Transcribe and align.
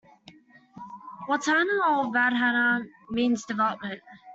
Watthana 1.29 1.77
or 1.99 2.11
Vadhana 2.11 2.83
means 3.11 3.45
development. 3.45 4.01